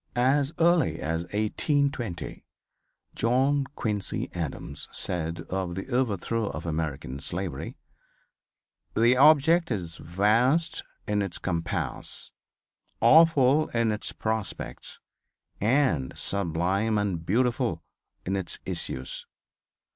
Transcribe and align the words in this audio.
As 0.15 0.51
early 0.57 0.99
as 0.99 1.25
1820 1.25 2.43
John 3.13 3.65
Quincy 3.75 4.31
Adams 4.33 4.87
said 4.91 5.41
of 5.47 5.75
the 5.75 5.89
overthrow 5.89 6.47
of 6.47 6.65
American 6.65 7.19
slavery, 7.19 7.77
"The 8.95 9.15
object 9.15 9.69
is 9.69 9.97
vast 9.97 10.81
in 11.07 11.21
its 11.21 11.37
compass, 11.37 12.31
awful 12.99 13.67
in 13.75 13.91
its 13.91 14.11
prospects 14.11 14.99
and 15.59 16.17
sublime 16.17 16.97
and 16.97 17.23
beautiful 17.23 17.83
in 18.25 18.35
its 18.35 18.57
issues. 18.65 19.27